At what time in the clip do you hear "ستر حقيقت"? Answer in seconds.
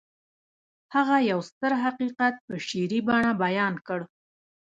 1.49-2.33